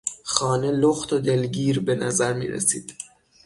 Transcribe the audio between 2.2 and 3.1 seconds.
میرسید.